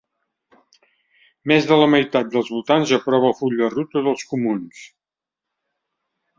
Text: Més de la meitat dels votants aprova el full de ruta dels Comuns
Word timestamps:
Més 1.51 1.67
de 1.73 1.77
la 1.81 1.89
meitat 1.97 2.33
dels 2.37 2.49
votants 2.55 2.95
aprova 2.99 3.29
el 3.33 3.37
full 3.43 3.61
de 3.63 3.71
ruta 3.77 4.05
dels 4.09 4.27
Comuns 4.35 4.85